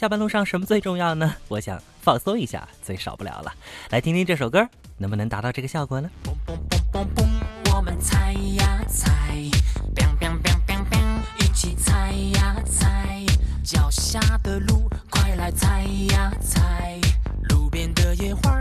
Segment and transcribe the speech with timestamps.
[0.00, 1.34] 下班路上什么最重要呢？
[1.46, 3.52] 我想放松一下最少不了了。
[3.90, 6.08] 来听听这首歌，能不能达到这个效果呢？
[7.74, 9.10] 我们猜呀猜
[9.94, 13.26] ，biang biang biang biang biang，一起踩呀踩，
[13.62, 15.82] 脚下的路，快来踩
[16.14, 16.98] 呀踩，
[17.50, 18.58] 路边的野花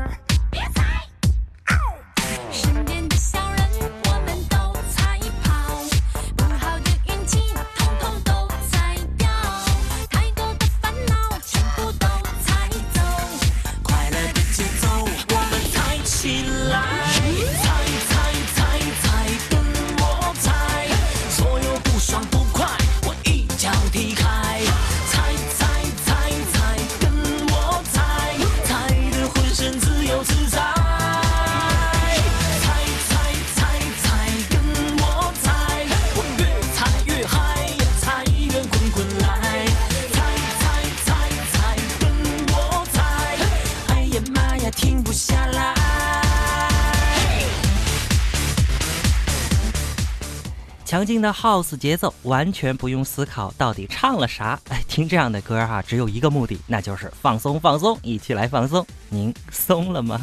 [51.00, 54.60] 强劲的 house 节奏，完全不用思考到底唱了啥。
[54.68, 58.86] 哎，听这样的歌哈，只有一个目的，那就是放松放松，一起来放松。
[59.08, 60.20] 您松了吗？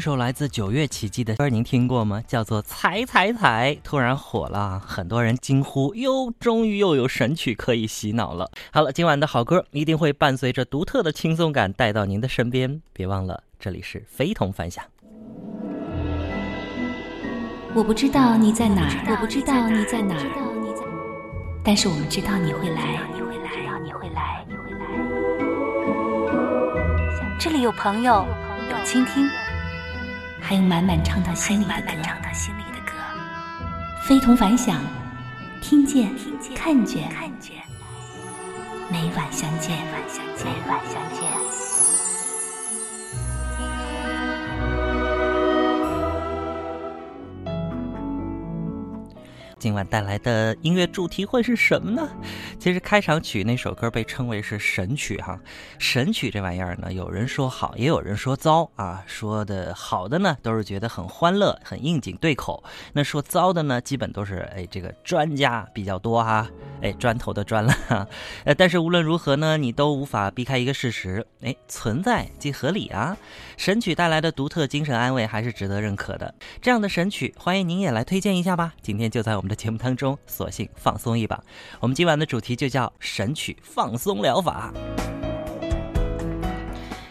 [0.00, 2.22] 首来自九月奇迹的歌，您听过吗？
[2.26, 14.82] 叫做《踩踩踩》，突然火了，很多人惊呼：“哟，终于又有神曲可以洗脑了！”好了，今晚的好歌一定会伴随着独特的轻松感带到您的身边，别忘了，这里是非同凡响。
[17.74, 20.26] 我不知道你在哪儿，我不知道你在哪儿，
[21.62, 23.50] 但是我们知道你会来，你会来，
[23.84, 24.80] 你会来，你会来。
[27.38, 28.26] 这里有朋友，
[28.70, 29.28] 有倾听。
[30.50, 31.80] 还有满满唱到心里的
[32.84, 32.92] 歌，
[34.02, 34.82] 非同凡响，
[35.62, 36.10] 听见，
[36.56, 37.08] 看见，
[38.90, 41.22] 每晚相见，每晚相见。
[49.56, 52.08] 今晚带来的音乐主题会是什么呢？
[52.60, 55.40] 其实开场曲那首歌被称为是神曲哈。
[55.78, 59.02] 神曲这玩意儿呢，有人说好，也有人说糟啊。
[59.06, 62.62] 说的好的呢，都是觉得很欢乐、很应景对口；
[62.92, 66.46] 那说糟的呢，基本都是哎这个专家比较多哈，
[66.80, 68.08] 哎砖头的砖了。
[68.44, 73.14] 呃，但是无论如何呢，你都无法避开一个事实，哎，存在即合理啊。
[73.58, 76.34] 神曲带来的独特精神安慰还是值得认可的。
[76.62, 78.72] 这样的神曲，欢迎您也来推荐一下吧。
[78.80, 79.50] 今天就在我们。
[79.50, 81.42] 的节目当中，索性放松一把。
[81.80, 84.72] 我们今晚的主题就叫神曲放松疗法。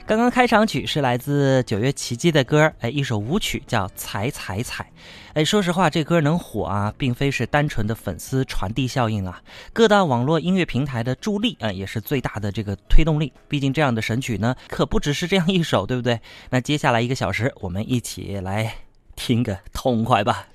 [0.10, 4.84] 刚刚开场曲是来自九月奇迹的歌，哎，一首舞曲叫《踩踩踩》。
[5.36, 9.40] 哎，说实话，这歌能火啊，并非是单纯的粉丝传递效应啊，
[9.72, 13.32] 各大网络音乐平台的助力啊，也是最大的这个推动力。
[13.48, 16.20] 毕竟这样的神曲呢，可不只是这样一首，对不对？
[16.50, 18.78] 那接下来一个小时，我们一起来
[19.16, 20.48] 听个痛快吧。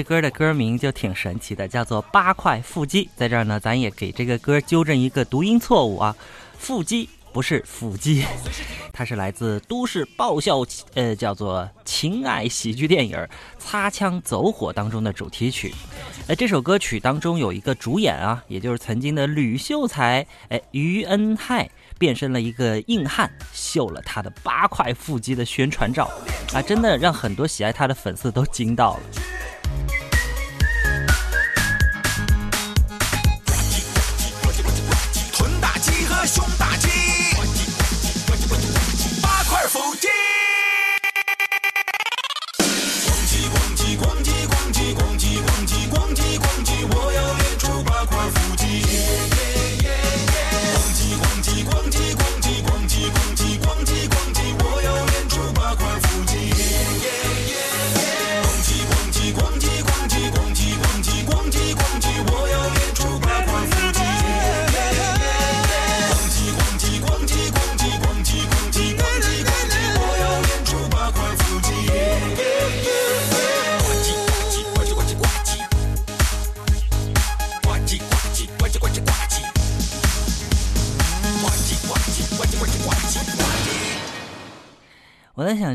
[0.00, 3.04] 这歌的歌名就挺神奇的，叫做《八块腹肌》。
[3.16, 6.16] 在这儿呢，咱也给这个歌纠正一个读音错误啊，
[6.58, 8.24] 腹肌不是腹肌，
[8.94, 10.64] 它是来自都市爆笑
[10.94, 13.14] 呃叫做情爱喜剧电影
[13.58, 15.74] 《擦枪走火》当中的主题曲。
[16.28, 21.68] 呃，这首歌曲当中有一个主演啊，也就是曾经的吕秀才，哎，于恩泰
[21.98, 26.10] 变身了一个硬汉，秀了他的八块腹肌的宣传照
[26.54, 29.00] 啊，真的让很多喜爱他的粉丝都惊到了。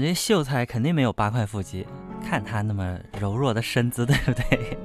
[0.06, 1.84] 这秀才肯定没有八块腹肌，
[2.24, 4.78] 看他那么柔弱的身姿， 对不对？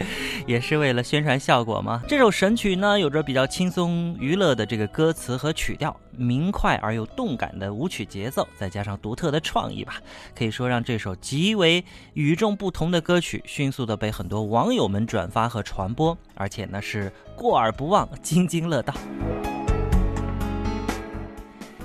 [0.46, 2.02] 也是为了宣传效果吗？
[2.08, 9.96] 这首神曲呢，有着比较轻松娱乐的这个歌词和曲调，明快而又动感的舞曲节奏，再加上独特的创意吧，
[10.34, 11.84] 可以说让这首极为
[12.14, 18.94] 与众不同的歌曲迅速的被很多网友们转发和传播，而且呢是过耳不忘，津津乐道。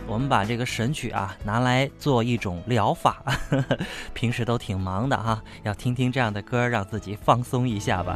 [0.07, 3.23] 我们把这个神曲啊拿来做一种疗法，
[4.13, 8.15] 平时都挺忙的哈，要听听这样的歌，让自己放松一下吧。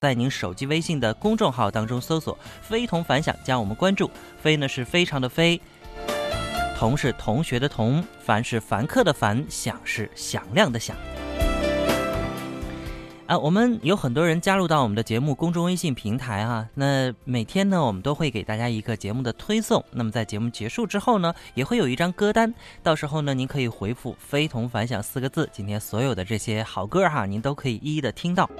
[0.00, 4.10] 在您手机微信的公众号当中搜索“非同凡响”，加我们关注。
[4.40, 5.60] 非呢是非常的非，
[6.76, 10.96] 同是同学的同，凡是凡客的凡，响是响亮的响。
[13.32, 19.82] 啊，我们有很多人加入到我们的节目公众微信平台哈、那每天呢，我们都会给大家一个节目的推送。
[19.92, 28.50] 那么在节目结束之后呢，也会有一张歌单，到时候呢，您可以回复“非同凡响”四个字，今天所有的这些好歌哈，您都可以一一的听到。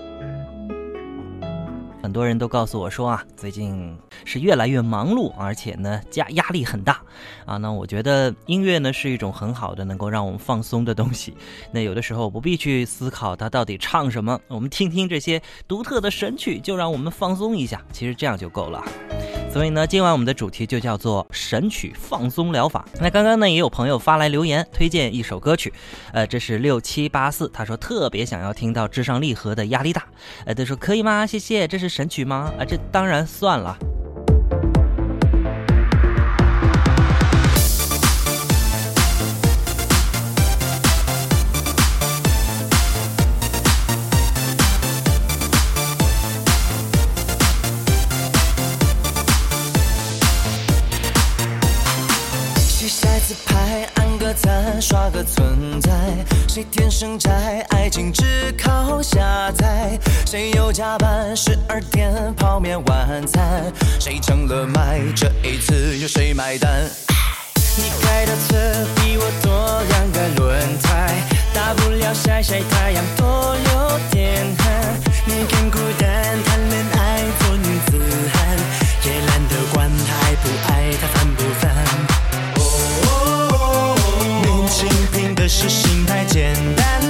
[2.02, 7.00] 很多人都告诉我说啊，最近是越来越忙碌，而且呢，加压力很大
[7.46, 7.56] 啊。
[7.58, 11.34] 那我觉得音乐呢是一种很好的能够让我们放松的东西。
[11.70, 17.80] 那有的时候不必去思考它到底唱什么，我们听听这些独特的神曲，就让我们放松一下。
[17.92, 18.82] 其实这样就够了。
[19.52, 22.86] 所以呢，今晚我们的主题就叫做神曲放松疗法。
[22.98, 25.70] 那刚刚呢，也有朋友发来留言推荐一首歌曲，
[26.14, 30.06] 呃，这是六七八四，他说特别想要听到至上励合的压力大，
[30.46, 31.26] 呃，他说可以吗？
[31.26, 32.50] 谢谢，这是神曲吗？
[32.58, 33.76] 啊，这当然算了。
[56.54, 59.98] 谁天生宅，爱情只靠下载？
[60.26, 63.72] 谁又加班，十二点泡面晚餐？
[63.98, 66.84] 谁成了麦，这一次由谁买单？
[67.78, 75.00] 你开的车比我多两个轮胎，大不了晒晒太阳，多流点汗。
[75.24, 76.06] 你更孤单，
[76.44, 76.91] 谈恋爱
[85.54, 87.01] 是心态简单。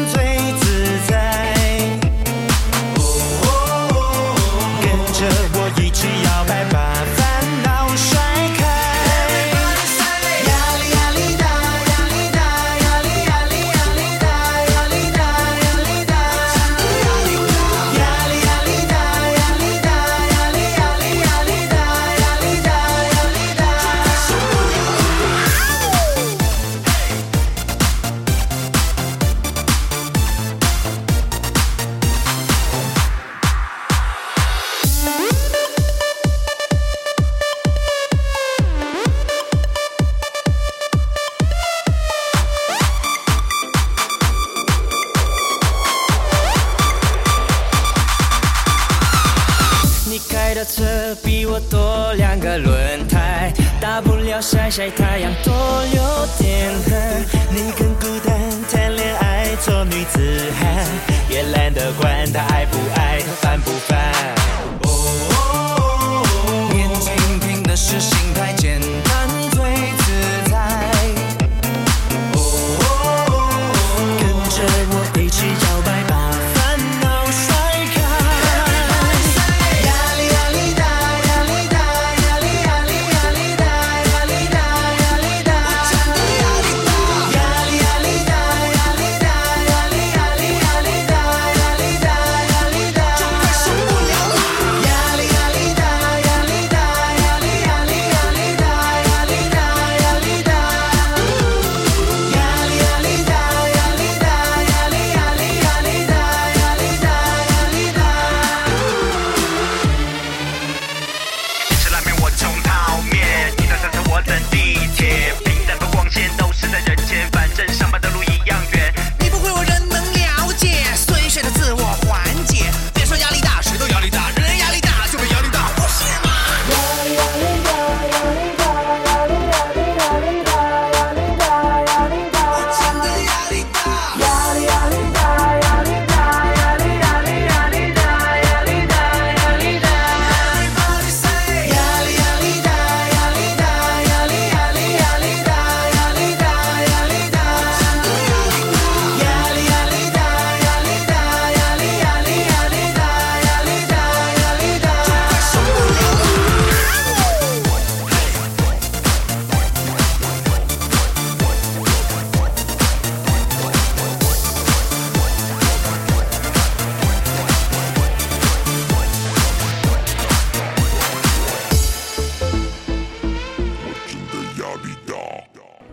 [54.75, 55.12] 谁太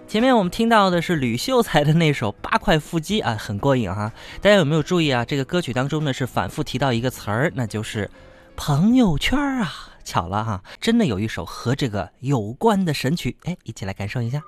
[0.10, 4.12] 前面我们听到的是吕秀才的那首《八块腹肌》啊，很过瘾哈。
[4.42, 5.24] 大家有没有注意啊？
[5.24, 8.10] 这个歌曲当中呢是反复提到一个词儿，那就是
[8.56, 9.72] 朋友圈啊。
[10.04, 14.42] 巧了哈，真的有一首和这个有关的神曲，哎，一起来感受一下。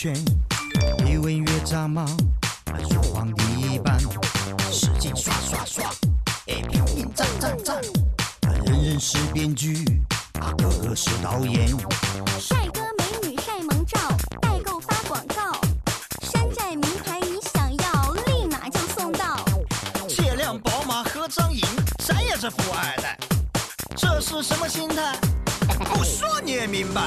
[0.00, 0.14] 圈，
[1.04, 2.06] 越问越炸毛，
[2.88, 4.00] 如皇帝一般，
[4.72, 5.90] 使劲刷刷刷，
[6.46, 7.78] 哎，拼命赞赞赞，
[8.64, 9.84] 人人是编剧，
[10.40, 11.68] 啊，个个是导演，
[12.38, 14.00] 帅哥美女晒萌照，
[14.40, 15.60] 代购发广告，
[16.22, 19.44] 山寨名牌你想要，立马就送到。
[20.08, 21.62] 借辆宝马和张颖，
[21.98, 23.18] 咱也是富二代，
[23.94, 25.19] 这是什么心态？
[26.50, 27.02] 也明白。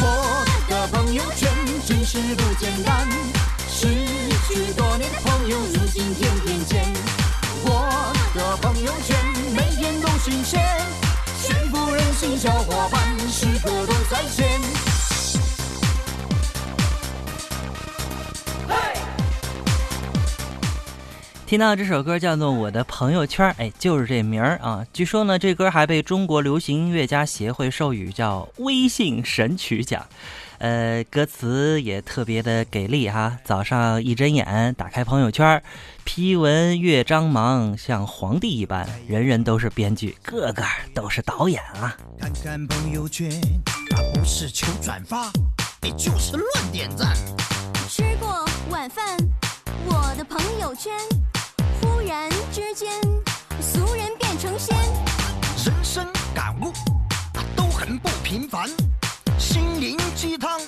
[0.00, 1.50] 我的朋友圈
[1.84, 3.08] 真是不简单，
[3.68, 3.88] 失
[4.46, 6.84] 去多年的朋友，如今天天见。
[7.64, 9.16] 我的朋友圈
[9.54, 10.60] 每天都新鲜，
[11.40, 14.91] 幸福人心小伙伴时刻都在线。
[21.52, 24.86] 听到这首歌叫做《我的朋友圈》，哎，就是这名儿啊。
[24.90, 30.02] 据说呢，这歌还被中国流行音乐家协会授予叫“微信神曲奖”。
[30.56, 33.36] 呃，歌词也特别的给力哈。
[33.44, 35.62] 早上一睁眼，打开朋友圈，
[36.04, 41.94] 批文乐章忙，像皇帝一般，人人都是编剧，个个都是导演啊。
[42.18, 43.30] 看看朋友圈，
[43.90, 45.30] 他不是求转发，
[45.82, 47.14] 你就是乱点赞。
[47.90, 49.18] 吃过晚饭，
[49.84, 51.31] 我的朋友圈，忽
[52.06, 52.90] 然之间，
[53.60, 54.76] 俗人变成仙。
[55.64, 56.72] 人生感悟
[57.34, 58.68] 啊都很不平凡，
[59.38, 60.58] 心灵鸡汤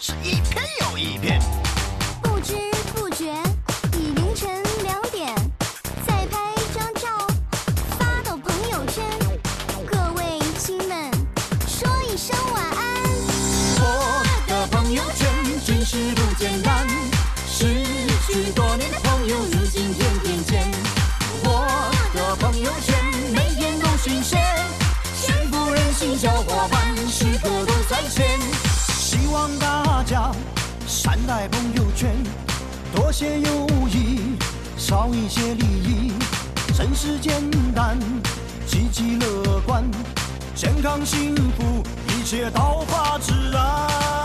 [0.00, 1.40] 是一篇又一篇。
[2.22, 2.54] 不知
[29.42, 30.30] 望大家
[30.86, 32.14] 善待朋友圈，
[32.94, 34.36] 多些友谊，
[34.76, 36.12] 少一些利益，
[36.78, 37.42] 真实简
[37.74, 37.98] 单，
[38.68, 39.82] 积极乐观，
[40.54, 44.21] 健康幸福，一切道法自然。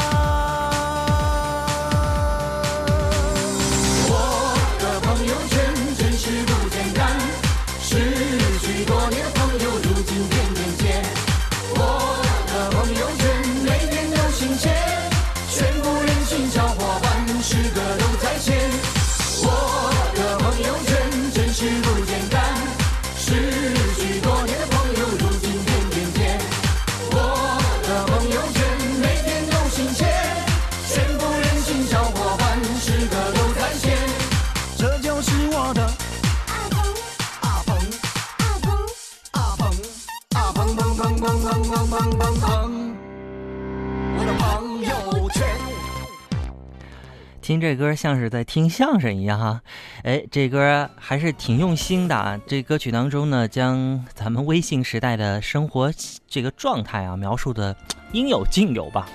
[47.47, 49.61] 听这歌像是在听相声一样哈，
[50.03, 52.37] 哎，这歌还是挺用心的啊。
[52.45, 55.89] 这歌曲当中呢，将咱们微信时代的生活
[56.27, 57.73] 这个状态啊描述的
[58.11, 59.07] 应有尽有吧。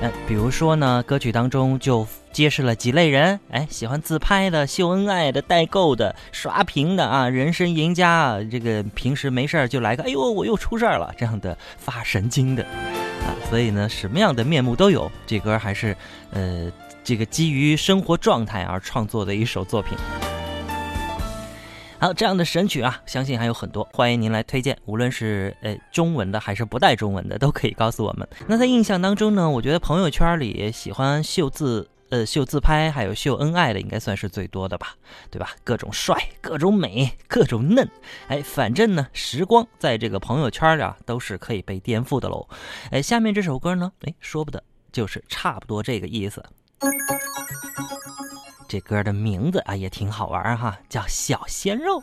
[0.00, 13.34] 呃，比如说呢，歌曲当中就揭示了几类人，哎，喜欢自拍的、秀恩爱的、代购的、刷屏的啊，人生赢家啊，这个平时没事儿就来个，哎呦，我又出事儿了这样的发神经的啊。
[13.50, 15.10] 所以呢，什么样的面目都有。
[15.26, 15.96] 这歌还是
[16.30, 16.70] 呃。
[17.04, 19.96] 这个基于生活状态而创作的一首作品。
[21.98, 28.26] 好，这样的神曲啊，相信还有很多，欢迎您来推荐，无论是呃中文的还是不带中文的，都可以告诉我们。
[28.48, 34.96] 那在印象当中呢，我觉得朋友圈里喜欢秀自呃秀自拍，还有秀恩爱的，应该算是最多的吧，
[35.30, 35.50] 对吧？
[35.62, 37.88] 各种帅，各种美，各种嫩，
[38.26, 42.48] 哎，反正呢，时光在这个朋友圈里啊，都是可以被颠覆的喽。
[42.90, 44.60] 哎，下面这首歌呢，哎，说不得，
[44.90, 46.42] 就是差不多这个意思。
[48.68, 52.00] 这歌的名字啊也挺好玩哈，叫《小鲜肉》。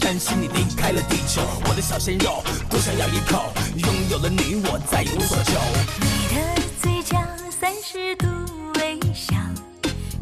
[0.00, 1.42] 担心你离开了地球。
[1.68, 5.58] 我的小鲜肉，多想要一口，拥有了你，我再无所求。
[6.00, 8.26] 你的嘴角三十度
[8.80, 9.34] 微笑，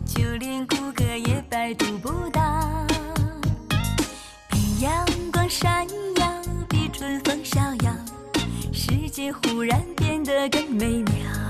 [0.06, 2.42] 就连谷歌也百度不到。
[4.50, 5.86] 比阳光闪
[6.16, 7.94] 耀，比春风逍遥，
[8.72, 11.45] 世界忽然变得更美妙。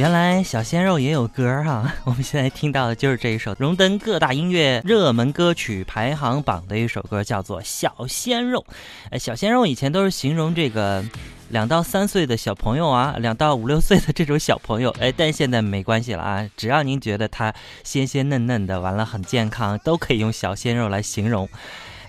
[0.00, 8.60] 原来小鲜肉也有歌哈、 我们现在听到的就是这一首荣登各大音乐热门歌曲排行榜的一首歌，叫做《小鲜肉》。
[9.10, 11.04] 呃，小鲜肉以前都是形容这个
[11.50, 14.88] 两到三岁的小朋友啊，两到五六岁的这种小朋友。
[14.98, 17.52] 哎，但现在没关系了啊，只要您觉得他
[17.84, 21.46] 鲜鲜嫩嫩的，完了很健康，都可以用小鲜肉来形容。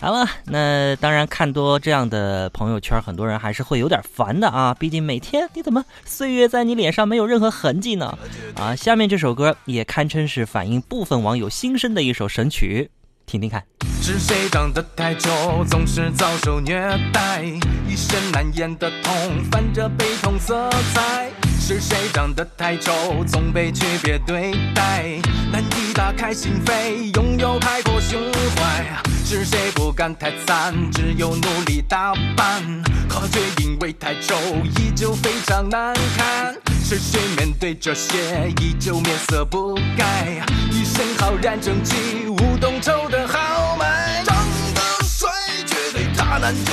[0.01, 4.75] 好了，那当然看多这样的朋友圈，很多人还是会有点烦的啊。
[4.79, 8.17] 毕竟每天你怎么岁月在你脸上没有任何痕迹呢？
[8.55, 12.89] 啊，下面这首歌也堪称是反映部分网友心声的一首神曲，
[13.27, 13.63] 听听看。
[14.01, 16.81] 是谁长得太丑，总是遭受虐
[17.13, 17.43] 待，
[17.87, 19.13] 一身难言的痛，
[19.51, 21.29] 泛着悲痛色彩。
[21.59, 22.91] 是谁长得太丑，
[23.27, 28.19] 总被区别对待，难以打开心扉，拥有开阔胸
[28.55, 28.85] 怀。
[29.25, 32.61] 是谁不敢太惨，只有努力打扮，
[33.07, 34.35] 可却因为太丑，
[34.77, 36.55] 依旧非常难看。
[36.83, 44.21] 是谁面对这些，依旧面色不改，一身浩然正气，舞动愁的豪迈。
[44.25, 44.35] 长
[44.75, 45.29] 得帅
[45.65, 46.71] 绝对渣男绝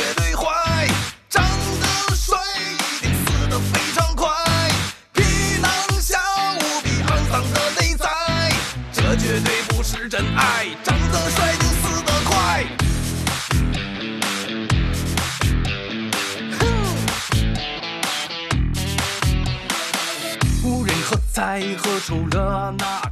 [10.19, 10.67] 真爱。
[10.83, 12.65] 长得帅就死得快。
[20.65, 23.08] 无人喝彩，喝出了那。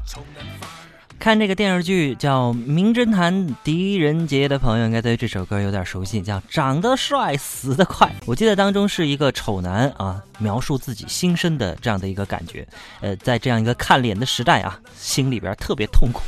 [1.27, 8.07] 看这个电视剧叫《名侦探狄仁杰》的朋友，应该对这首歌有点熟悉，叫《长得帅死得快》。
[8.27, 12.65] 我记得当中是一个丑男啊，描述自己心声的这样的一个感觉。
[13.01, 16.23] 呃，在这样一个看脸的时代啊，心里边特别痛苦。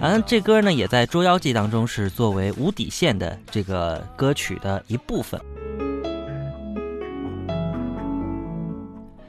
[0.00, 5.38] 嗯，这歌呢也在《捉妖记》当中是作为无底线的这个歌曲的一部分。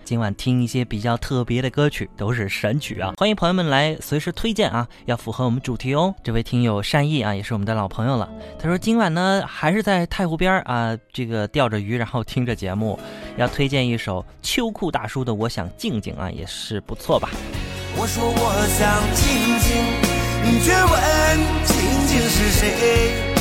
[0.05, 3.13] 今晚听一些比较特别的歌曲，都是神曲啊！
[3.17, 6.13] 欢迎朋友们来随时推荐啊，要符合我们主题哦。
[6.21, 8.29] 这位听友善意啊，也是我们的老朋友了。
[8.59, 12.99] 他说今晚呢还是在太湖边啊，这个钓着鱼，然后听着节目，
[13.37, 17.29] 要推荐一首秋裤大叔的《我想静静》啊，也是不错吧？
[17.95, 19.25] 我说我想静
[19.59, 19.71] 静，
[20.43, 23.31] 你却问静静是谁？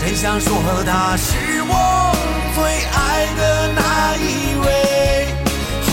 [0.00, 0.52] 真想说
[0.84, 2.14] 他是我
[2.54, 4.85] 最爱的那一位。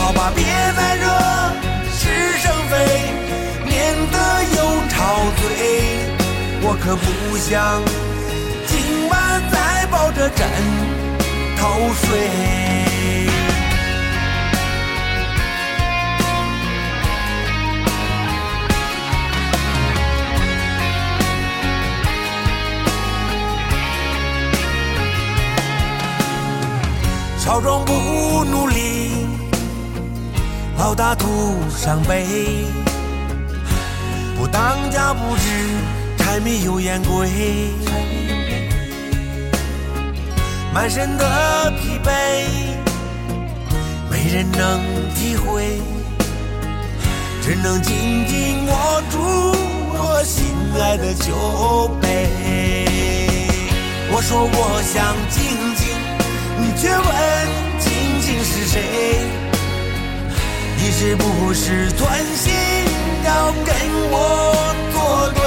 [0.04, 1.08] 好吧，别再惹
[1.90, 2.76] 是生非，
[3.64, 4.18] 免得
[4.54, 4.58] 又
[4.90, 4.98] 吵
[5.40, 5.42] 嘴。
[6.62, 7.82] 我可不想
[8.68, 10.46] 今晚再抱着枕
[11.58, 12.04] 头睡。
[27.38, 29.23] 少壮不努力，
[30.78, 31.28] 老大徒
[31.70, 32.66] 伤悲。
[34.38, 35.44] 不当家不知
[36.18, 37.30] 柴米油盐贵，
[40.74, 42.46] 满身的疲惫，
[44.10, 44.82] 没人能
[45.16, 45.80] 体会，
[47.42, 49.20] 只能紧紧握住
[49.96, 50.46] 我心
[50.82, 52.28] 爱的酒杯。
[54.12, 55.94] 我说我想静静。
[56.56, 57.02] 你却问
[57.80, 59.43] 静静是谁？
[60.86, 62.52] 你是不是存心
[63.24, 63.74] 要跟
[64.12, 64.16] 我
[64.92, 65.42] 作对？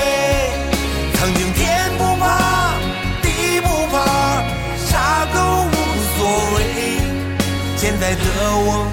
[1.13, 2.25] 曾经天不怕
[3.21, 3.95] 地不怕，
[4.89, 5.37] 啥都
[5.69, 5.77] 无
[6.17, 6.19] 所
[6.57, 6.59] 谓。
[7.77, 8.19] 现在的
[8.65, 8.89] 我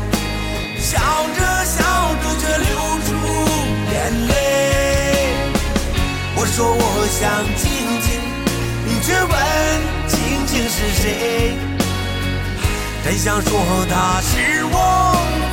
[0.77, 0.99] 笑
[1.37, 1.79] 着笑
[2.21, 2.67] 着却流
[3.05, 3.07] 出
[3.93, 3.95] 眼
[4.27, 4.31] 泪。
[6.35, 7.21] 我说我想
[7.55, 7.63] 静
[8.01, 8.19] 静，
[8.85, 9.31] 你却问
[10.09, 11.55] 静静是谁？
[13.05, 13.49] 真想说
[13.89, 14.75] 她是我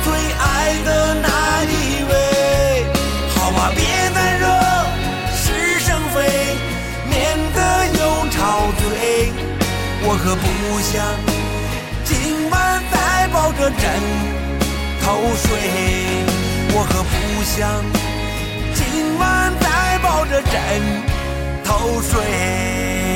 [0.03, 2.85] 最爱的那一位。
[3.35, 3.83] 好吧，别
[4.13, 4.45] 再惹
[5.35, 6.17] 是生非，
[7.09, 7.59] 免得
[7.99, 8.81] 又吵嘴。
[10.03, 10.43] 我可不
[10.81, 10.91] 想
[12.03, 13.81] 今晚再抱着枕
[15.03, 15.45] 头睡。
[16.73, 17.83] 我可不想
[18.73, 20.51] 今晚再抱着枕
[21.63, 23.10] 头睡。